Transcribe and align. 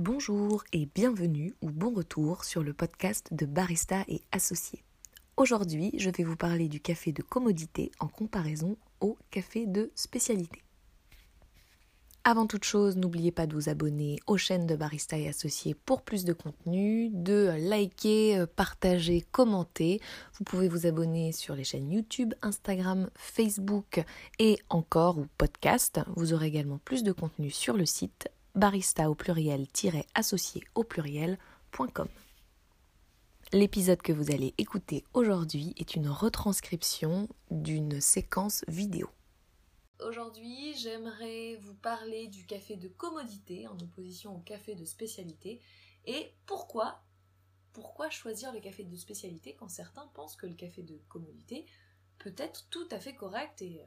Bonjour 0.00 0.64
et 0.72 0.88
bienvenue 0.94 1.54
ou 1.60 1.68
bon 1.68 1.92
retour 1.92 2.46
sur 2.46 2.62
le 2.62 2.72
podcast 2.72 3.28
de 3.32 3.44
Barista 3.44 4.02
et 4.08 4.22
Associés. 4.32 4.82
Aujourd'hui, 5.36 5.92
je 5.98 6.08
vais 6.08 6.24
vous 6.24 6.36
parler 6.36 6.68
du 6.68 6.80
café 6.80 7.12
de 7.12 7.20
commodité 7.20 7.92
en 8.00 8.08
comparaison 8.08 8.78
au 9.02 9.18
café 9.30 9.66
de 9.66 9.92
spécialité. 9.94 10.62
Avant 12.24 12.46
toute 12.46 12.64
chose, 12.64 12.96
n'oubliez 12.96 13.30
pas 13.30 13.46
de 13.46 13.52
vous 13.52 13.68
abonner 13.68 14.20
aux 14.26 14.38
chaînes 14.38 14.66
de 14.66 14.74
Barista 14.74 15.18
et 15.18 15.28
Associés 15.28 15.74
pour 15.74 16.00
plus 16.00 16.24
de 16.24 16.32
contenu, 16.32 17.10
de 17.10 17.52
liker, 17.58 18.46
partager, 18.56 19.20
commenter. 19.32 20.00
Vous 20.38 20.44
pouvez 20.44 20.68
vous 20.68 20.86
abonner 20.86 21.32
sur 21.32 21.54
les 21.54 21.64
chaînes 21.64 21.92
YouTube, 21.92 22.32
Instagram, 22.40 23.10
Facebook 23.16 24.02
et 24.38 24.58
encore 24.70 25.18
ou 25.18 25.26
podcast. 25.36 26.00
Vous 26.16 26.32
aurez 26.32 26.46
également 26.46 26.78
plus 26.86 27.02
de 27.02 27.12
contenu 27.12 27.50
sur 27.50 27.76
le 27.76 27.84
site 27.84 28.30
barista 28.54 29.10
au 29.10 29.14
pluriel-associé 29.14 30.62
au 30.74 30.84
pluriel.com. 30.84 32.08
L'épisode 33.52 34.00
que 34.00 34.12
vous 34.12 34.30
allez 34.30 34.54
écouter 34.58 35.04
aujourd'hui 35.12 35.74
est 35.76 35.96
une 35.96 36.08
retranscription 36.08 37.28
d'une 37.50 38.00
séquence 38.00 38.64
vidéo. 38.68 39.10
Aujourd'hui, 40.06 40.74
j'aimerais 40.76 41.56
vous 41.56 41.74
parler 41.74 42.28
du 42.28 42.46
café 42.46 42.76
de 42.76 42.88
commodité 42.88 43.66
en 43.66 43.78
opposition 43.80 44.36
au 44.36 44.38
café 44.38 44.74
de 44.74 44.84
spécialité 44.84 45.60
et 46.06 46.32
pourquoi 46.46 47.02
pourquoi 47.72 48.10
choisir 48.10 48.52
le 48.52 48.60
café 48.60 48.84
de 48.84 48.96
spécialité 48.96 49.54
quand 49.54 49.68
certains 49.68 50.06
pensent 50.14 50.36
que 50.36 50.46
le 50.46 50.54
café 50.54 50.82
de 50.82 51.00
commodité 51.08 51.66
peut 52.18 52.34
être 52.36 52.68
tout 52.68 52.88
à 52.90 52.98
fait 52.98 53.14
correct 53.14 53.62
et, 53.62 53.82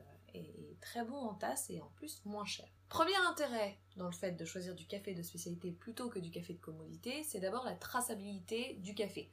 très 0.82 1.04
bon 1.06 1.16
en 1.16 1.34
tasse 1.34 1.70
et 1.70 1.82
en 1.82 1.88
plus 1.96 2.22
moins 2.26 2.46
cher. 2.46 2.68
Premier 2.90 3.16
intérêt 3.28 3.80
dans 3.96 4.06
le 4.08 4.12
fait 4.14 4.34
de 4.34 4.46
choisir 4.46 4.76
du 4.76 4.86
café 4.86 5.14
de 5.14 5.24
spécialité 5.24 5.72
plutôt 5.72 6.10
que 6.10 6.20
du 6.20 6.30
café 6.30 6.54
de 6.54 6.60
commodité, 6.60 7.24
c'est 7.24 7.40
d'abord 7.40 7.66
la 7.66 7.76
traçabilité 7.76 8.76
du 8.76 8.94
café. 8.94 9.32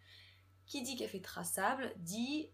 Qui 0.66 0.82
dit 0.82 0.96
café 0.96 1.20
traçable 1.20 1.92
dit 1.96 2.50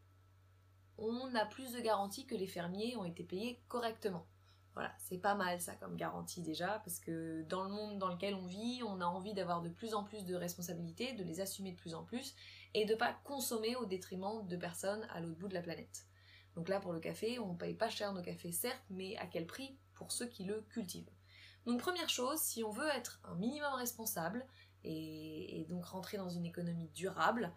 on 0.99 1.35
a 1.35 1.45
plus 1.45 1.73
de 1.73 1.81
garanties 1.81 2.27
que 2.27 2.35
les 2.35 2.47
fermiers 2.47 2.97
ont 2.97 3.05
été 3.05 3.23
payés 3.23 3.61
correctement. 3.69 4.27
Voilà, 4.75 4.93
c'est 4.99 5.19
pas 5.19 5.35
mal 5.35 5.61
ça 5.61 5.75
comme 5.75 5.97
garantie 5.97 6.43
déjà, 6.43 6.81
parce 6.85 6.99
que 6.99 7.43
dans 7.49 7.65
le 7.65 7.71
monde 7.71 7.99
dans 7.99 8.09
lequel 8.09 8.35
on 8.35 8.47
vit, 8.47 8.83
on 8.83 9.01
a 9.01 9.07
envie 9.07 9.33
d'avoir 9.33 9.63
de 9.63 9.71
plus 9.71 9.95
en 9.95 10.05
plus 10.05 10.25
de 10.25 10.35
responsabilités, 10.35 11.15
de 11.15 11.25
les 11.25 11.41
assumer 11.41 11.73
de 11.73 11.77
plus 11.77 11.95
en 11.95 12.05
plus, 12.05 12.35
et 12.75 12.85
de 12.85 12.95
pas 12.95 13.15
consommer 13.25 13.75
au 13.77 13.87
détriment 13.87 14.47
de 14.47 14.57
personnes 14.57 15.07
à 15.11 15.21
l'autre 15.21 15.39
bout 15.39 15.49
de 15.49 15.55
la 15.55 15.63
planète. 15.63 16.07
Donc 16.57 16.69
là, 16.69 16.81
pour 16.81 16.93
le 16.93 17.01
café, 17.01 17.39
on 17.39 17.55
paye 17.55 17.75
pas 17.75 17.91
cher 17.91 18.13
nos 18.13 18.23
cafés, 18.23 18.51
certes, 18.51 18.83
mais 18.91 19.17
à 19.19 19.27
quel 19.27 19.47
prix 19.47 19.77
pour 19.95 20.11
ceux 20.11 20.27
qui 20.27 20.45
le 20.45 20.63
cultivent. 20.71 21.11
Donc 21.67 21.81
première 21.81 22.09
chose, 22.09 22.41
si 22.41 22.65
on 22.65 22.71
veut 22.71 22.89
être 22.89 23.21
un 23.25 23.35
minimum 23.35 23.75
responsable 23.75 24.47
et, 24.83 25.61
et 25.61 25.65
donc 25.65 25.85
rentrer 25.85 26.17
dans 26.17 26.31
une 26.31 26.47
économie 26.47 26.89
durable, 26.95 27.53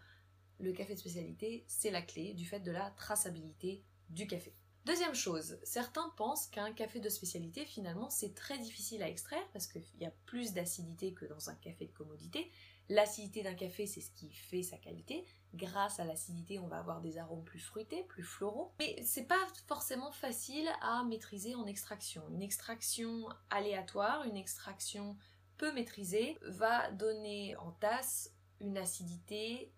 le 0.59 0.73
café 0.73 0.93
de 0.93 0.99
spécialité, 0.99 1.63
c'est 1.67 1.91
la 1.91 2.01
clé 2.01 2.33
du 2.33 2.45
fait 2.45 2.59
de 2.59 2.71
la 2.71 2.91
traçabilité 2.91 3.83
du 4.09 4.27
café. 4.27 4.53
Deuxième 4.89 5.13
chose, 5.13 5.59
certains 5.61 6.09
pensent 6.17 6.47
qu'un 6.47 6.73
café 6.73 6.99
de 6.99 7.09
spécialité, 7.09 7.63
finalement, 7.63 8.09
c'est 8.09 8.33
très 8.33 8.57
difficile 8.57 9.03
à 9.03 9.07
extraire 9.07 9.47
parce 9.53 9.67
qu'il 9.67 9.83
y 9.99 10.05
a 10.05 10.11
plus 10.25 10.53
d'acidité 10.53 11.13
que 11.13 11.25
dans 11.25 11.51
un 11.51 11.53
café 11.53 11.85
de 11.85 11.91
commodité. 11.91 12.51
L'acidité 12.89 13.43
d'un 13.43 13.53
café, 13.53 13.85
c'est 13.85 14.01
ce 14.01 14.09
qui 14.09 14.31
fait 14.31 14.63
sa 14.63 14.77
qualité. 14.77 15.27
Grâce 15.53 15.99
à 15.99 16.05
l'acidité, 16.05 16.57
on 16.57 16.65
va 16.65 16.79
avoir 16.79 17.01
des 17.01 17.19
arômes 17.19 17.43
plus 17.43 17.59
fruités, 17.59 18.01
plus 18.05 18.23
floraux. 18.23 18.73
Mais 18.79 18.99
c'est 19.03 19.27
pas 19.27 19.47
forcément 19.67 20.11
facile 20.11 20.67
à 20.81 21.03
maîtriser 21.03 21.53
en 21.53 21.67
extraction. 21.67 22.27
Une 22.31 22.41
extraction 22.41 23.29
aléatoire, 23.51 24.23
une 24.23 24.37
extraction 24.37 25.15
peu 25.59 25.71
maîtrisée, 25.71 26.35
va 26.41 26.89
donner 26.93 27.55
en 27.57 27.73
tasse 27.73 28.33
une 28.59 28.79
acidité, 28.79 29.71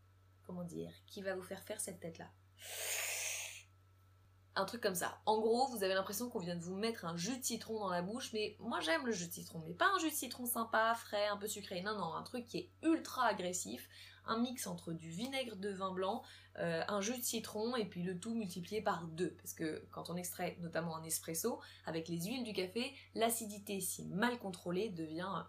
comment 0.45 0.63
dire, 0.63 0.93
qui 1.05 1.21
va 1.21 1.35
vous 1.35 1.43
faire 1.43 1.63
faire 1.63 1.81
cette 1.81 1.99
tête-là 1.99 2.31
un 4.55 4.65
truc 4.65 4.81
comme 4.81 4.95
ça. 4.95 5.19
En 5.25 5.39
gros, 5.39 5.67
vous 5.67 5.83
avez 5.83 5.93
l'impression 5.93 6.29
qu'on 6.29 6.39
vient 6.39 6.55
de 6.55 6.61
vous 6.61 6.75
mettre 6.75 7.05
un 7.05 7.15
jus 7.15 7.37
de 7.37 7.43
citron 7.43 7.79
dans 7.79 7.89
la 7.89 8.01
bouche, 8.01 8.31
mais 8.33 8.55
moi 8.59 8.79
j'aime 8.81 9.05
le 9.05 9.11
jus 9.11 9.27
de 9.27 9.33
citron, 9.33 9.61
mais 9.65 9.73
pas 9.73 9.89
un 9.95 9.99
jus 9.99 10.09
de 10.09 10.15
citron 10.15 10.45
sympa, 10.45 10.93
frais, 10.95 11.27
un 11.27 11.37
peu 11.37 11.47
sucré. 11.47 11.81
Non, 11.81 11.97
non, 11.97 12.13
un 12.13 12.23
truc 12.23 12.45
qui 12.45 12.57
est 12.57 12.69
ultra 12.83 13.25
agressif, 13.25 13.87
un 14.25 14.39
mix 14.39 14.67
entre 14.67 14.91
du 14.91 15.09
vinaigre 15.09 15.55
de 15.55 15.69
vin 15.69 15.91
blanc, 15.91 16.21
euh, 16.59 16.83
un 16.87 17.01
jus 17.01 17.17
de 17.17 17.23
citron 17.23 17.75
et 17.75 17.85
puis 17.85 18.03
le 18.03 18.19
tout 18.19 18.33
multiplié 18.33 18.81
par 18.81 19.05
deux. 19.05 19.31
Parce 19.37 19.53
que 19.53 19.85
quand 19.91 20.09
on 20.09 20.15
extrait 20.15 20.57
notamment 20.59 20.97
un 20.97 21.03
espresso, 21.03 21.61
avec 21.85 22.09
les 22.09 22.21
huiles 22.25 22.43
du 22.43 22.53
café, 22.53 22.93
l'acidité, 23.15 23.79
si 23.79 24.05
mal 24.05 24.37
contrôlée, 24.37 24.89
devient 24.89 25.45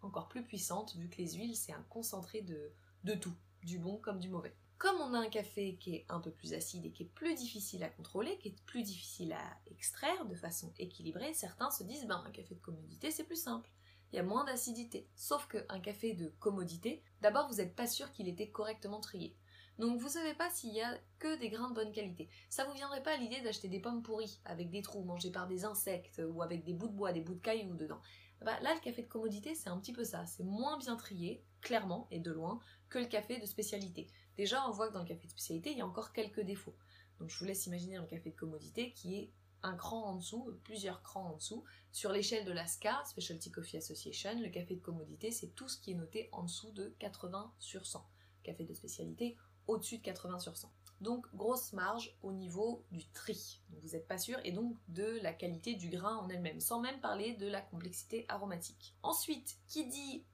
encore 0.00 0.28
plus 0.28 0.44
puissante, 0.44 0.94
vu 0.96 1.08
que 1.08 1.16
les 1.18 1.32
huiles 1.32 1.56
c'est 1.56 1.72
un 1.72 1.84
concentré 1.88 2.42
de, 2.42 2.72
de 3.02 3.14
tout, 3.14 3.34
du 3.62 3.78
bon 3.78 3.96
comme 3.96 4.20
du 4.20 4.28
mauvais. 4.28 4.54
Comme 4.78 5.00
on 5.00 5.14
a 5.14 5.18
un 5.18 5.28
café 5.28 5.76
qui 5.76 5.94
est 5.94 6.06
un 6.08 6.20
peu 6.20 6.30
plus 6.30 6.52
acide 6.52 6.84
et 6.84 6.90
qui 6.90 7.04
est 7.04 7.14
plus 7.14 7.34
difficile 7.34 7.84
à 7.84 7.88
contrôler, 7.88 8.36
qui 8.38 8.48
est 8.48 8.62
plus 8.66 8.82
difficile 8.82 9.32
à 9.32 9.58
extraire 9.70 10.26
de 10.26 10.34
façon 10.34 10.72
équilibrée, 10.78 11.32
certains 11.32 11.70
se 11.70 11.84
disent 11.84 12.06
ben 12.06 12.22
un 12.26 12.30
café 12.30 12.54
de 12.54 12.60
commodité 12.60 13.10
c'est 13.10 13.24
plus 13.24 13.40
simple. 13.40 13.70
Il 14.12 14.16
y 14.16 14.18
a 14.18 14.24
moins 14.24 14.44
d'acidité. 14.44 15.08
Sauf 15.16 15.48
qu'un 15.48 15.80
café 15.80 16.12
de 16.12 16.28
commodité, 16.38 17.02
d'abord 17.20 17.48
vous 17.48 17.56
n'êtes 17.56 17.74
pas 17.74 17.86
sûr 17.86 18.12
qu'il 18.12 18.28
était 18.28 18.50
correctement 18.50 19.00
trié. 19.00 19.36
Donc 19.78 19.98
vous 19.98 20.08
savez 20.08 20.34
pas 20.34 20.50
s'il 20.50 20.72
y 20.72 20.82
a 20.82 20.98
que 21.18 21.38
des 21.38 21.48
grains 21.48 21.70
de 21.70 21.74
bonne 21.74 21.92
qualité. 21.92 22.28
Ça 22.48 22.64
vous 22.64 22.74
viendrait 22.74 23.02
pas 23.02 23.14
à 23.14 23.16
l'idée 23.16 23.40
d'acheter 23.40 23.68
des 23.68 23.80
pommes 23.80 24.02
pourries 24.02 24.40
avec 24.44 24.70
des 24.70 24.82
trous 24.82 25.02
mangés 25.02 25.32
par 25.32 25.46
des 25.46 25.64
insectes 25.64 26.22
ou 26.28 26.42
avec 26.42 26.64
des 26.64 26.74
bouts 26.74 26.88
de 26.88 26.92
bois, 26.92 27.12
des 27.12 27.20
bouts 27.20 27.34
de 27.34 27.40
cailloux 27.40 27.74
dedans. 27.74 28.00
Bah, 28.44 28.60
là 28.60 28.74
le 28.74 28.80
café 28.80 29.02
de 29.02 29.08
commodité 29.08 29.54
c'est 29.54 29.70
un 29.70 29.78
petit 29.78 29.92
peu 29.92 30.04
ça, 30.04 30.26
c'est 30.26 30.44
moins 30.44 30.76
bien 30.78 30.96
trié, 30.96 31.42
clairement 31.60 32.06
et 32.10 32.20
de 32.20 32.30
loin, 32.30 32.60
que 32.88 32.98
le 32.98 33.06
café 33.06 33.38
de 33.38 33.46
spécialité. 33.46 34.06
Déjà, 34.36 34.66
on 34.68 34.70
voit 34.70 34.88
que 34.88 34.94
dans 34.94 35.02
le 35.02 35.08
café 35.08 35.26
de 35.26 35.30
spécialité, 35.30 35.70
il 35.72 35.78
y 35.78 35.80
a 35.80 35.86
encore 35.86 36.12
quelques 36.12 36.40
défauts. 36.40 36.76
Donc 37.20 37.30
je 37.30 37.38
vous 37.38 37.44
laisse 37.44 37.66
imaginer 37.66 37.96
un 37.96 38.06
café 38.06 38.30
de 38.30 38.36
commodité 38.36 38.92
qui 38.92 39.16
est 39.16 39.32
un 39.62 39.76
cran 39.76 40.04
en 40.04 40.16
dessous, 40.16 40.52
plusieurs 40.64 41.02
crans 41.02 41.30
en 41.30 41.36
dessous. 41.36 41.64
Sur 41.90 42.12
l'échelle 42.12 42.44
de 42.44 42.52
la 42.52 42.66
SCA, 42.66 43.02
Specialty 43.04 43.50
Coffee 43.50 43.78
Association, 43.78 44.38
le 44.40 44.50
café 44.50 44.74
de 44.74 44.80
commodité, 44.80 45.30
c'est 45.30 45.54
tout 45.54 45.68
ce 45.68 45.78
qui 45.78 45.92
est 45.92 45.94
noté 45.94 46.28
en 46.32 46.42
dessous 46.42 46.70
de 46.72 46.94
80 46.98 47.52
sur 47.58 47.86
100. 47.86 48.06
Café 48.42 48.64
de 48.64 48.74
spécialité, 48.74 49.36
au-dessus 49.66 49.98
de 49.98 50.02
80 50.02 50.38
sur 50.40 50.56
100. 50.56 50.70
Donc 51.00 51.26
grosse 51.34 51.72
marge 51.72 52.14
au 52.22 52.32
niveau 52.32 52.84
du 52.90 53.08
tri. 53.08 53.62
Donc 53.70 53.80
vous 53.82 53.90
n'êtes 53.90 54.06
pas 54.06 54.18
sûr 54.18 54.38
et 54.44 54.52
donc 54.52 54.76
de 54.88 55.18
la 55.22 55.32
qualité 55.32 55.74
du 55.74 55.88
grain 55.88 56.16
en 56.16 56.28
elle-même, 56.28 56.60
sans 56.60 56.80
même 56.80 57.00
parler 57.00 57.34
de 57.34 57.46
la 57.46 57.60
complexité 57.60 58.26
aromatique. 58.28 58.94
Ensuite, 59.02 59.58
qui 59.66 59.86
dit 59.86 60.24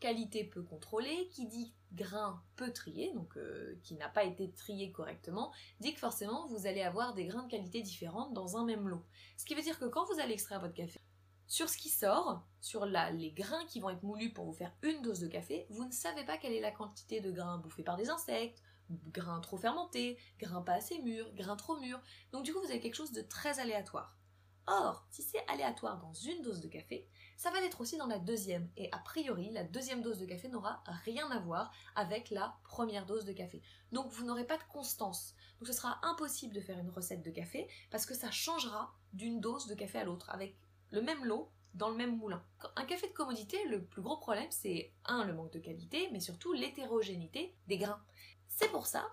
qualité 0.00 0.44
peu 0.44 0.62
contrôlée, 0.62 1.28
qui 1.30 1.46
dit 1.46 1.72
grain 1.92 2.42
peu 2.56 2.72
trié, 2.72 3.12
donc 3.14 3.36
euh, 3.36 3.78
qui 3.82 3.94
n'a 3.94 4.08
pas 4.08 4.24
été 4.24 4.50
trié 4.50 4.92
correctement, 4.92 5.52
dit 5.80 5.94
que 5.94 6.00
forcément 6.00 6.46
vous 6.46 6.66
allez 6.66 6.82
avoir 6.82 7.14
des 7.14 7.26
grains 7.26 7.44
de 7.44 7.50
qualité 7.50 7.82
différentes 7.82 8.34
dans 8.34 8.56
un 8.56 8.64
même 8.64 8.88
lot. 8.88 9.04
Ce 9.36 9.44
qui 9.44 9.54
veut 9.54 9.62
dire 9.62 9.78
que 9.78 9.86
quand 9.86 10.04
vous 10.06 10.20
allez 10.20 10.34
extraire 10.34 10.60
votre 10.60 10.74
café, 10.74 11.00
sur 11.48 11.68
ce 11.68 11.78
qui 11.78 11.88
sort, 11.88 12.42
sur 12.60 12.86
les 12.86 13.30
grains 13.30 13.64
qui 13.66 13.80
vont 13.80 13.90
être 13.90 14.02
moulus 14.02 14.32
pour 14.32 14.46
vous 14.46 14.52
faire 14.52 14.72
une 14.82 15.00
dose 15.02 15.20
de 15.20 15.28
café, 15.28 15.66
vous 15.70 15.84
ne 15.84 15.92
savez 15.92 16.24
pas 16.24 16.38
quelle 16.38 16.52
est 16.52 16.60
la 16.60 16.72
quantité 16.72 17.20
de 17.20 17.30
grains 17.30 17.58
bouffés 17.58 17.84
par 17.84 17.96
des 17.96 18.10
insectes, 18.10 18.62
grains 19.12 19.40
trop 19.40 19.56
fermentés, 19.56 20.18
grains 20.38 20.62
pas 20.62 20.74
assez 20.74 21.00
mûrs, 21.02 21.32
grains 21.34 21.56
trop 21.56 21.78
mûrs. 21.78 22.00
Donc 22.32 22.44
du 22.44 22.52
coup 22.52 22.60
vous 22.60 22.70
avez 22.70 22.80
quelque 22.80 22.94
chose 22.96 23.12
de 23.12 23.22
très 23.22 23.60
aléatoire. 23.60 24.16
Or, 24.68 25.06
si 25.10 25.22
c'est 25.22 25.46
aléatoire 25.48 25.98
dans 25.98 26.12
une 26.12 26.42
dose 26.42 26.60
de 26.60 26.68
café, 26.68 27.06
ça 27.36 27.50
va 27.50 27.60
l'être 27.60 27.80
aussi 27.80 27.96
dans 27.96 28.06
la 28.06 28.18
deuxième. 28.18 28.68
Et 28.76 28.90
a 28.90 28.98
priori, 28.98 29.50
la 29.50 29.62
deuxième 29.62 30.02
dose 30.02 30.18
de 30.18 30.26
café 30.26 30.48
n'aura 30.48 30.82
rien 31.04 31.30
à 31.30 31.38
voir 31.38 31.72
avec 31.94 32.30
la 32.30 32.56
première 32.64 33.06
dose 33.06 33.24
de 33.24 33.32
café. 33.32 33.62
Donc 33.92 34.10
vous 34.10 34.24
n'aurez 34.24 34.46
pas 34.46 34.56
de 34.56 34.64
constance. 34.64 35.36
Donc 35.60 35.68
ce 35.68 35.72
sera 35.72 36.00
impossible 36.02 36.52
de 36.52 36.60
faire 36.60 36.78
une 36.78 36.90
recette 36.90 37.22
de 37.22 37.30
café 37.30 37.68
parce 37.90 38.06
que 38.06 38.14
ça 38.14 38.30
changera 38.30 38.92
d'une 39.12 39.40
dose 39.40 39.66
de 39.68 39.74
café 39.74 39.98
à 39.98 40.04
l'autre 40.04 40.30
avec 40.30 40.56
le 40.90 41.00
même 41.00 41.24
lot 41.24 41.52
dans 41.74 41.90
le 41.90 41.96
même 41.96 42.16
moulin. 42.16 42.42
Un 42.74 42.84
café 42.86 43.06
de 43.06 43.12
commodité, 43.12 43.62
le 43.68 43.84
plus 43.84 44.02
gros 44.02 44.16
problème, 44.16 44.50
c'est 44.50 44.92
un, 45.04 45.24
le 45.24 45.34
manque 45.34 45.52
de 45.52 45.58
qualité, 45.58 46.08
mais 46.10 46.20
surtout 46.20 46.52
l'hétérogénéité 46.54 47.54
des 47.68 47.78
grains. 47.78 48.02
C'est 48.48 48.70
pour 48.70 48.86
ça 48.86 49.06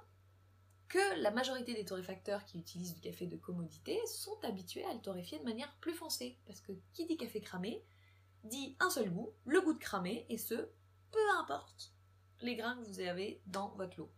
que 0.89 1.21
la 1.21 1.31
majorité 1.31 1.73
des 1.73 1.85
torréfacteurs 1.85 2.45
qui 2.45 2.59
utilisent 2.59 2.93
du 2.93 3.01
café 3.01 3.25
de 3.25 3.37
commodité 3.37 3.99
sont 4.05 4.37
habitués 4.43 4.85
à 4.85 4.93
le 4.93 4.99
torréfier 4.99 5.39
de 5.39 5.43
manière 5.43 5.75
plus 5.81 5.93
foncée. 5.93 6.37
Parce 6.45 6.61
que 6.61 6.73
qui 6.93 7.05
dit 7.05 7.17
café 7.17 7.41
cramé 7.41 7.83
dit 8.43 8.75
un 8.79 8.89
seul 8.89 9.09
goût, 9.09 9.33
le 9.45 9.61
goût 9.61 9.73
de 9.73 9.79
cramé, 9.79 10.25
et 10.29 10.37
ce, 10.37 10.69
peu 11.11 11.29
importe 11.39 11.93
les 12.41 12.55
grains 12.55 12.75
que 12.75 12.87
vous 12.87 12.99
avez 12.99 13.41
dans 13.47 13.69
votre 13.75 13.97
lot. 13.97 14.11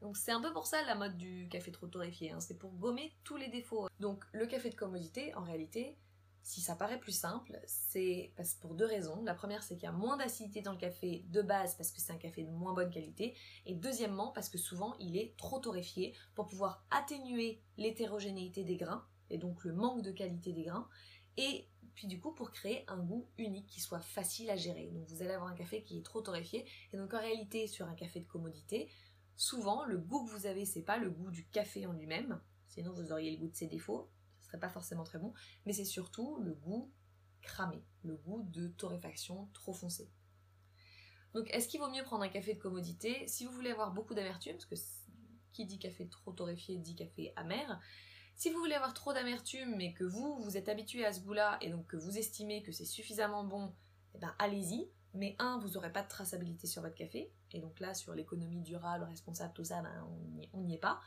Donc 0.00 0.16
c'est 0.16 0.32
un 0.32 0.40
peu 0.40 0.52
pour 0.52 0.66
ça 0.66 0.82
la 0.84 0.94
mode 0.94 1.16
du 1.16 1.48
café 1.48 1.72
trop 1.72 1.86
torréfié, 1.86 2.30
hein. 2.30 2.40
c'est 2.40 2.58
pour 2.58 2.72
gommer 2.72 3.12
tous 3.24 3.36
les 3.36 3.48
défauts. 3.48 3.88
Donc 4.00 4.24
le 4.32 4.46
café 4.46 4.70
de 4.70 4.74
commodité, 4.74 5.34
en 5.34 5.42
réalité, 5.42 5.96
si 6.44 6.60
ça 6.60 6.76
paraît 6.76 7.00
plus 7.00 7.18
simple, 7.18 7.58
c'est 7.66 8.32
pour 8.60 8.74
deux 8.74 8.84
raisons. 8.84 9.22
La 9.24 9.34
première, 9.34 9.62
c'est 9.62 9.76
qu'il 9.76 9.84
y 9.84 9.86
a 9.86 9.92
moins 9.92 10.18
d'acidité 10.18 10.60
dans 10.60 10.72
le 10.72 10.78
café 10.78 11.24
de 11.28 11.40
base 11.40 11.74
parce 11.74 11.90
que 11.90 12.02
c'est 12.02 12.12
un 12.12 12.18
café 12.18 12.44
de 12.44 12.50
moins 12.50 12.74
bonne 12.74 12.90
qualité. 12.90 13.34
Et 13.64 13.74
deuxièmement, 13.74 14.30
parce 14.30 14.50
que 14.50 14.58
souvent, 14.58 14.94
il 15.00 15.16
est 15.16 15.34
trop 15.38 15.58
torréfié 15.58 16.14
pour 16.34 16.46
pouvoir 16.46 16.84
atténuer 16.90 17.62
l'hétérogénéité 17.78 18.62
des 18.62 18.76
grains, 18.76 19.06
et 19.30 19.38
donc 19.38 19.64
le 19.64 19.72
manque 19.72 20.02
de 20.02 20.12
qualité 20.12 20.52
des 20.52 20.64
grains, 20.64 20.86
et 21.38 21.66
puis 21.94 22.08
du 22.08 22.20
coup 22.20 22.32
pour 22.32 22.50
créer 22.50 22.84
un 22.88 22.98
goût 22.98 23.26
unique 23.38 23.66
qui 23.66 23.80
soit 23.80 24.00
facile 24.00 24.50
à 24.50 24.56
gérer. 24.56 24.90
Donc 24.90 25.06
vous 25.08 25.22
allez 25.22 25.32
avoir 25.32 25.50
un 25.50 25.56
café 25.56 25.82
qui 25.82 25.98
est 25.98 26.02
trop 26.02 26.20
torréfié, 26.20 26.66
et 26.92 26.98
donc 26.98 27.14
en 27.14 27.20
réalité 27.20 27.66
sur 27.68 27.86
un 27.86 27.94
café 27.94 28.20
de 28.20 28.26
commodité, 28.26 28.90
souvent 29.34 29.86
le 29.86 29.96
goût 29.96 30.26
que 30.26 30.30
vous 30.30 30.44
avez 30.44 30.66
c'est 30.66 30.82
pas 30.82 30.98
le 30.98 31.08
goût 31.08 31.30
du 31.30 31.46
café 31.46 31.86
en 31.86 31.92
lui-même, 31.92 32.38
sinon 32.68 32.92
vous 32.92 33.12
auriez 33.12 33.30
le 33.30 33.38
goût 33.38 33.48
de 33.48 33.56
ses 33.56 33.66
défauts, 33.66 34.10
pas 34.58 34.68
forcément 34.68 35.04
très 35.04 35.18
bon, 35.18 35.32
mais 35.66 35.72
c'est 35.72 35.84
surtout 35.84 36.38
le 36.40 36.54
goût 36.54 36.90
cramé, 37.42 37.84
le 38.02 38.16
goût 38.16 38.42
de 38.50 38.68
torréfaction 38.68 39.48
trop 39.52 39.72
foncé. 39.72 40.10
Donc 41.34 41.48
est-ce 41.50 41.68
qu'il 41.68 41.80
vaut 41.80 41.90
mieux 41.90 42.02
prendre 42.02 42.24
un 42.24 42.28
café 42.28 42.54
de 42.54 42.60
commodité? 42.60 43.26
Si 43.28 43.44
vous 43.44 43.52
voulez 43.52 43.70
avoir 43.70 43.92
beaucoup 43.92 44.14
d'amertume, 44.14 44.52
parce 44.52 44.66
que 44.66 44.76
qui 45.52 45.66
dit 45.66 45.78
café 45.78 46.08
trop 46.08 46.32
torréfié 46.32 46.78
dit 46.78 46.96
café 46.96 47.32
amer, 47.36 47.80
si 48.36 48.50
vous 48.50 48.58
voulez 48.58 48.74
avoir 48.74 48.94
trop 48.94 49.12
d'amertume 49.12 49.76
mais 49.76 49.94
que 49.94 50.04
vous, 50.04 50.40
vous 50.40 50.56
êtes 50.56 50.68
habitué 50.68 51.04
à 51.04 51.12
ce 51.12 51.20
goût-là 51.20 51.58
et 51.60 51.70
donc 51.70 51.86
que 51.86 51.96
vous 51.96 52.18
estimez 52.18 52.62
que 52.62 52.72
c'est 52.72 52.84
suffisamment 52.84 53.44
bon, 53.44 53.72
eh 54.14 54.18
ben 54.18 54.34
allez-y. 54.38 54.88
Mais 55.16 55.36
un, 55.38 55.58
vous 55.60 55.68
n'aurez 55.68 55.92
pas 55.92 56.02
de 56.02 56.08
traçabilité 56.08 56.66
sur 56.66 56.82
votre 56.82 56.96
café. 56.96 57.32
Et 57.52 57.60
donc 57.60 57.78
là, 57.78 57.94
sur 57.94 58.14
l'économie 58.14 58.60
durable, 58.62 59.04
responsable, 59.04 59.52
tout 59.54 59.62
ça, 59.62 59.80
ben, 59.80 60.08
on 60.52 60.60
n'y 60.62 60.74
est 60.74 60.78
pas. 60.78 61.00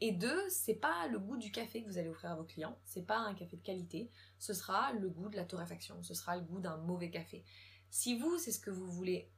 Et 0.00 0.12
deux, 0.12 0.48
c'est 0.48 0.74
pas 0.74 1.08
le 1.08 1.18
goût 1.18 1.36
du 1.36 1.52
café 1.52 1.82
que 1.82 1.88
vous 1.88 1.98
allez 1.98 2.08
offrir 2.08 2.30
à 2.30 2.36
vos 2.36 2.44
clients, 2.44 2.78
c'est 2.84 3.06
pas 3.06 3.18
un 3.18 3.34
café 3.34 3.56
de 3.56 3.62
qualité, 3.62 4.10
ce 4.38 4.54
sera 4.54 4.92
le 4.94 5.10
goût 5.10 5.28
de 5.28 5.36
la 5.36 5.44
torréfaction, 5.44 6.02
ce 6.02 6.14
sera 6.14 6.36
le 6.36 6.42
goût 6.42 6.60
d'un 6.60 6.78
mauvais 6.78 7.10
café. 7.10 7.44
Si 7.90 8.18
vous, 8.18 8.38
c'est 8.38 8.52
ce 8.52 8.60
que 8.60 8.70
vous 8.70 8.90
voulez 8.90 9.30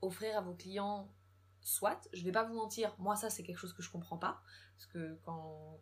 offrir 0.00 0.38
à 0.38 0.40
vos 0.40 0.54
clients, 0.54 1.12
soit, 1.60 2.08
je 2.12 2.24
vais 2.24 2.32
pas 2.32 2.44
vous 2.44 2.54
mentir, 2.54 2.94
moi 2.98 3.16
ça 3.16 3.28
c'est 3.28 3.42
quelque 3.42 3.58
chose 3.58 3.74
que 3.74 3.82
je 3.82 3.90
comprends 3.90 4.18
pas, 4.18 4.40
parce 4.76 4.86
que 4.86 5.18
quand 5.24 5.78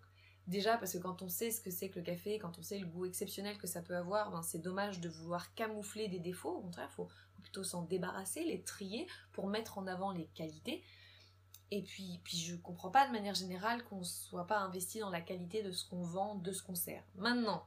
Déjà 0.46 0.78
parce 0.78 0.92
que 0.92 0.98
quand 0.98 1.22
on 1.22 1.28
sait 1.28 1.50
ce 1.50 1.60
que 1.60 1.70
c'est 1.70 1.90
que 1.90 1.98
le 1.98 2.04
café, 2.04 2.38
quand 2.38 2.56
on 2.58 2.62
sait 2.62 2.78
le 2.78 2.86
goût 2.86 3.04
exceptionnel 3.04 3.58
que 3.58 3.66
ça 3.66 3.82
peut 3.82 3.96
avoir, 3.96 4.30
ben 4.30 4.42
c'est 4.42 4.60
dommage 4.60 5.00
de 5.00 5.08
vouloir 5.08 5.52
camoufler 5.54 6.06
des 6.06 6.20
défauts. 6.20 6.58
Au 6.58 6.60
contraire, 6.60 6.88
il 6.92 6.94
faut, 6.94 7.08
plutôt 7.42 7.64
s'en 7.64 7.82
débarrasser, 7.82 8.44
les 8.44 8.62
trier 8.62 9.08
pour 9.32 9.48
mettre 9.48 9.78
en 9.78 9.86
avant 9.86 10.12
les 10.12 10.26
qualités. 10.26 10.84
Et 11.70 11.82
puis, 11.82 12.20
puis 12.22 12.36
je 12.36 12.54
comprends 12.56 12.90
pas 12.90 13.06
de 13.06 13.12
manière 13.12 13.34
générale 13.34 13.82
qu'on 13.84 14.04
soit 14.04 14.46
pas 14.46 14.58
investi 14.58 15.00
dans 15.00 15.10
la 15.10 15.20
qualité 15.20 15.62
de 15.62 15.72
ce 15.72 15.88
qu'on 15.88 16.02
vend, 16.02 16.36
de 16.36 16.52
ce 16.52 16.62
qu'on 16.62 16.76
sert. 16.76 17.02
Maintenant, 17.16 17.66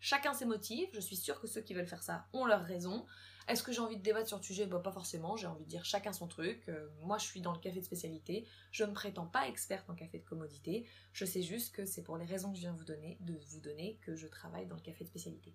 chacun 0.00 0.32
ses 0.32 0.46
motifs. 0.46 0.88
Je 0.92 1.00
suis 1.00 1.16
sûre 1.16 1.40
que 1.40 1.46
ceux 1.46 1.60
qui 1.60 1.74
veulent 1.74 1.86
faire 1.86 2.02
ça 2.02 2.26
ont 2.32 2.46
leurs 2.46 2.64
raisons. 2.64 3.04
Est-ce 3.48 3.62
que 3.62 3.72
j'ai 3.72 3.80
envie 3.80 3.96
de 3.96 4.02
débattre 4.02 4.28
sur 4.28 4.36
le 4.36 4.42
sujet? 4.42 4.66
Bah, 4.66 4.78
Pas 4.78 4.92
forcément, 4.92 5.36
j'ai 5.36 5.46
envie 5.46 5.64
de 5.64 5.68
dire 5.68 5.84
chacun 5.84 6.12
son 6.12 6.26
truc. 6.26 6.68
Euh, 6.68 6.88
moi, 7.02 7.16
je 7.18 7.24
suis 7.24 7.40
dans 7.40 7.52
le 7.52 7.58
café 7.58 7.80
de 7.80 7.84
spécialité. 7.84 8.46
Je 8.70 8.84
ne 8.84 8.92
prétends 8.92 9.26
pas 9.26 9.48
experte 9.48 9.88
en 9.88 9.94
café 9.94 10.18
de 10.18 10.24
commodité. 10.24 10.86
Je 11.12 11.24
sais 11.24 11.42
juste 11.42 11.74
que 11.74 11.86
c'est 11.86 12.02
pour 12.02 12.18
les 12.18 12.26
raisons 12.26 12.50
que 12.50 12.56
je 12.56 12.62
viens 12.62 12.72
vous 12.72 12.84
donner, 12.84 13.16
de 13.20 13.34
vous 13.48 13.60
donner 13.60 13.98
que 14.02 14.16
je 14.16 14.26
travaille 14.26 14.66
dans 14.66 14.76
le 14.76 14.82
café 14.82 15.04
de 15.04 15.08
spécialité. 15.08 15.54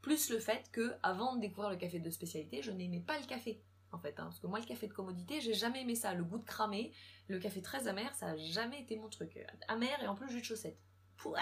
Plus 0.00 0.30
le 0.30 0.38
fait 0.38 0.70
que, 0.72 0.94
avant 1.02 1.36
de 1.36 1.40
découvrir 1.40 1.70
le 1.70 1.76
café 1.76 1.98
de 1.98 2.10
spécialité, 2.10 2.62
je 2.62 2.70
n'aimais 2.70 3.00
pas 3.00 3.18
le 3.18 3.26
café. 3.26 3.62
Hein. 4.04 4.12
parce 4.16 4.40
que 4.40 4.46
moi, 4.46 4.58
le 4.58 4.64
café 4.64 4.86
de 4.86 4.92
commodité, 4.92 5.40
j'ai 5.40 5.54
jamais 5.54 5.82
aimé 5.82 5.94
ça. 5.94 6.14
Le 6.14 6.24
goût 6.24 6.38
de 6.38 6.44
cramé, 6.44 6.92
le 7.28 7.38
café 7.38 7.62
très 7.62 7.88
amer, 7.88 8.14
ça 8.14 8.28
a 8.28 8.36
jamais 8.36 8.80
été 8.80 8.96
mon 8.96 9.08
truc. 9.08 9.38
Amer 9.68 10.02
et 10.02 10.06
en 10.06 10.14
plus 10.14 10.28
jus 10.30 10.40
de 10.40 10.44
chaussette. 10.44 10.78
Pouah 11.16 11.40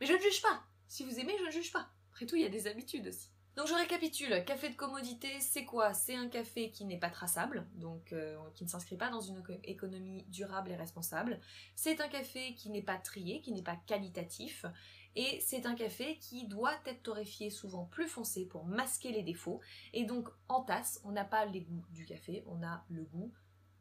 Mais 0.00 0.06
je 0.06 0.12
ne 0.12 0.18
juge 0.18 0.42
pas. 0.42 0.62
Si 0.86 1.04
vous 1.04 1.18
aimez, 1.18 1.36
je 1.38 1.44
ne 1.44 1.50
juge 1.50 1.72
pas. 1.72 1.90
Après 2.12 2.26
tout, 2.26 2.36
il 2.36 2.42
y 2.42 2.46
a 2.46 2.50
des 2.50 2.66
habitudes 2.66 3.08
aussi. 3.08 3.30
Donc 3.56 3.68
je 3.68 3.74
récapitule, 3.74 4.44
café 4.44 4.68
de 4.68 4.74
commodité, 4.74 5.38
c'est 5.38 5.64
quoi? 5.64 5.94
C'est 5.94 6.16
un 6.16 6.28
café 6.28 6.72
qui 6.72 6.84
n'est 6.84 6.98
pas 6.98 7.10
traçable, 7.10 7.68
donc 7.76 8.12
euh, 8.12 8.36
qui 8.56 8.64
ne 8.64 8.68
s'inscrit 8.68 8.96
pas 8.96 9.10
dans 9.10 9.20
une 9.20 9.40
économie 9.62 10.24
durable 10.28 10.72
et 10.72 10.76
responsable. 10.76 11.38
C'est 11.76 12.00
un 12.00 12.08
café 12.08 12.54
qui 12.56 12.70
n'est 12.70 12.82
pas 12.82 12.98
trié, 12.98 13.40
qui 13.40 13.52
n'est 13.52 13.62
pas 13.62 13.76
qualitatif. 13.86 14.66
Et 15.14 15.38
c'est 15.40 15.66
un 15.66 15.76
café 15.76 16.18
qui 16.18 16.48
doit 16.48 16.74
être 16.86 17.04
torréfié 17.04 17.48
souvent 17.48 17.84
plus 17.84 18.08
foncé 18.08 18.44
pour 18.44 18.64
masquer 18.64 19.12
les 19.12 19.22
défauts. 19.22 19.60
Et 19.92 20.04
donc 20.04 20.28
en 20.48 20.62
tasse, 20.62 21.00
on 21.04 21.12
n'a 21.12 21.24
pas 21.24 21.44
les 21.44 21.60
goûts 21.60 21.86
du 21.90 22.04
café, 22.06 22.42
on 22.48 22.60
a 22.64 22.84
le 22.88 23.04
goût 23.04 23.32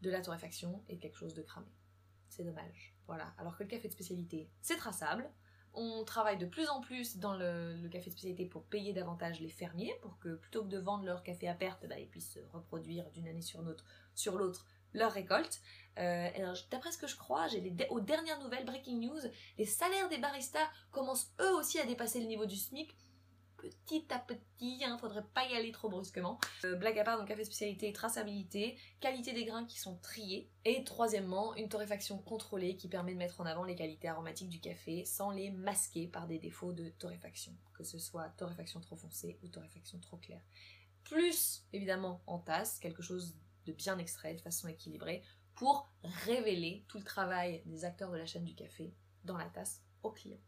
de 0.01 0.11
la 0.11 0.21
torréfaction 0.21 0.83
et 0.87 0.99
quelque 0.99 1.17
chose 1.17 1.33
de 1.33 1.41
cramé. 1.41 1.71
C'est 2.29 2.43
dommage. 2.43 2.93
Voilà. 3.07 3.33
Alors 3.39 3.57
que 3.57 3.63
le 3.63 3.69
café 3.69 3.87
de 3.87 3.93
spécialité, 3.93 4.51
c'est 4.61 4.77
traçable, 4.77 5.27
on 5.73 6.03
travaille 6.03 6.37
de 6.37 6.45
plus 6.45 6.67
en 6.69 6.81
plus 6.81 7.17
dans 7.17 7.35
le, 7.35 7.75
café 7.91 8.05
de 8.05 8.11
spécialité 8.11 8.45
pour 8.45 8.63
payer 8.63 8.93
davantage 8.93 9.39
les 9.39 9.49
fermiers, 9.49 9.93
pour 10.01 10.17
que 10.19 10.35
plutôt 10.35 10.63
que 10.63 10.69
de 10.69 10.77
vendre 10.77 11.05
leur 11.05 11.23
café 11.23 11.47
à 11.47 11.53
perte, 11.53 11.85
bah, 11.87 11.99
ils 11.99 12.07
puissent 12.07 12.39
reproduire 12.51 13.09
d'une 13.11 13.27
année 13.27 13.41
sur 13.41 13.61
l'autre, 13.61 13.85
sur 14.15 14.37
l'autre 14.37 14.65
leur 14.93 15.11
récolte. 15.11 15.61
Euh, 15.99 16.29
d'après 16.71 16.91
ce 16.91 16.97
que 16.97 17.07
je 17.07 17.15
crois, 17.15 17.47
j'ai 17.47 17.61
les 17.61 17.87
aux 17.89 17.99
dernières 17.99 18.39
nouvelles, 18.39 18.65
breaking 18.65 18.99
news, 18.99 19.19
les 19.57 19.65
salaires 19.65 20.09
des 20.09 20.17
baristas 20.17 20.67
commencent 20.91 21.31
eux 21.39 21.53
aussi 21.55 21.79
à 21.79 21.85
dépasser 21.85 22.19
le 22.19 22.27
niveau 22.27 22.45
du 22.45 22.55
SMIC 22.55 22.95
petit 23.63 24.05
à 24.09 24.19
petit, 24.19 24.41
il 24.59 24.83
hein, 24.83 24.97
faudrait 24.97 25.25
pas 25.33 25.45
y 25.47 25.55
aller 25.55 25.71
trop 25.71 25.89
brusquement. 25.89 26.39
Euh, 26.65 26.75
blague 26.75 26.99
à 26.99 27.03
part, 27.03 27.17
donc 27.17 27.27
café 27.27 27.43
spécialité, 27.43 27.93
traçabilité, 27.93 28.77
qualité 28.99 29.33
des 29.33 29.45
grains 29.45 29.65
qui 29.65 29.79
sont 29.79 29.97
triés, 29.97 30.49
et 30.65 30.83
troisièmement, 30.83 31.55
une 31.55 31.69
torréfaction 31.69 32.17
contrôlée 32.17 32.75
qui 32.75 32.87
permet 32.87 33.13
de 33.13 33.17
mettre 33.17 33.41
en 33.41 33.45
avant 33.45 33.63
les 33.63 33.75
qualités 33.75 34.07
aromatiques 34.07 34.49
du 34.49 34.59
café 34.59 35.05
sans 35.05 35.31
les 35.31 35.51
masquer 35.51 36.07
par 36.07 36.27
des 36.27 36.39
défauts 36.39 36.73
de 36.73 36.89
torréfaction, 36.89 37.53
que 37.73 37.83
ce 37.83 37.99
soit 37.99 38.29
torréfaction 38.37 38.79
trop 38.79 38.95
foncée 38.95 39.39
ou 39.43 39.47
torréfaction 39.47 39.99
trop 39.99 40.17
claire. 40.17 40.43
Plus, 41.03 41.63
évidemment, 41.73 42.21
en 42.27 42.39
tasse, 42.39 42.79
quelque 42.79 43.01
chose 43.01 43.35
de 43.65 43.73
bien 43.73 43.97
extrait, 43.97 44.33
de 44.33 44.41
façon 44.41 44.67
équilibrée, 44.67 45.23
pour 45.55 45.89
révéler 46.25 46.83
tout 46.87 46.97
le 46.97 47.03
travail 47.03 47.61
des 47.65 47.85
acteurs 47.85 48.11
de 48.11 48.17
la 48.17 48.25
chaîne 48.25 48.45
du 48.45 48.55
café 48.55 48.93
dans 49.23 49.37
la 49.37 49.45
tasse 49.45 49.81
au 50.01 50.11
client. 50.11 50.39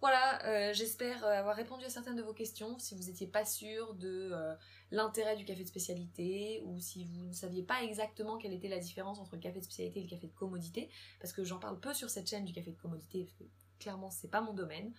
Voilà, 0.00 0.44
euh, 0.44 0.74
j'espère 0.74 1.24
euh, 1.24 1.30
avoir 1.30 1.56
répondu 1.56 1.84
à 1.84 1.88
certaines 1.88 2.16
de 2.16 2.22
vos 2.22 2.34
questions. 2.34 2.78
Si 2.78 2.94
vous 2.94 3.04
n'étiez 3.04 3.26
pas 3.26 3.44
sûr 3.46 3.94
de 3.94 4.30
euh, 4.32 4.54
l'intérêt 4.90 5.36
du 5.36 5.44
café 5.44 5.62
de 5.62 5.68
spécialité 5.68 6.62
ou 6.64 6.78
si 6.80 7.04
vous 7.04 7.26
ne 7.28 7.32
saviez 7.32 7.62
pas 7.62 7.82
exactement 7.82 8.36
quelle 8.36 8.52
était 8.52 8.68
la 8.68 8.78
différence 8.78 9.18
entre 9.18 9.36
le 9.36 9.40
café 9.40 9.58
de 9.58 9.64
spécialité 9.64 10.00
et 10.00 10.02
le 10.02 10.08
café 10.08 10.26
de 10.26 10.34
commodité, 10.34 10.90
parce 11.18 11.32
que 11.32 11.44
j'en 11.44 11.58
parle 11.58 11.80
peu 11.80 11.94
sur 11.94 12.10
cette 12.10 12.28
chaîne 12.28 12.44
du 12.44 12.52
café 12.52 12.72
de 12.72 12.76
commodité, 12.76 13.24
parce 13.24 13.34
que 13.34 13.44
clairement 13.78 14.10
c'est 14.10 14.30
pas 14.30 14.42
mon 14.42 14.52
domaine. 14.52 14.92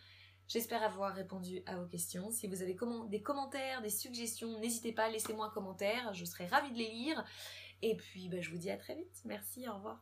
J'espère 0.47 0.81
avoir 0.81 1.13
répondu 1.13 1.61
à 1.65 1.77
vos 1.77 1.85
questions. 1.85 2.31
Si 2.31 2.47
vous 2.47 2.61
avez 2.61 2.77
des 3.09 3.21
commentaires, 3.21 3.81
des 3.81 3.89
suggestions, 3.89 4.59
n'hésitez 4.59 4.93
pas, 4.93 5.09
laissez-moi 5.09 5.47
un 5.47 5.49
commentaire, 5.49 6.13
je 6.13 6.25
serai 6.25 6.47
ravie 6.47 6.71
de 6.71 6.77
les 6.77 6.89
lire. 6.89 7.23
Et 7.81 7.95
puis 7.97 8.29
bah, 8.29 8.41
je 8.41 8.49
vous 8.49 8.57
dis 8.57 8.71
à 8.71 8.77
très 8.77 8.95
vite. 8.95 9.21
Merci, 9.25 9.67
au 9.67 9.73
revoir. 9.73 10.01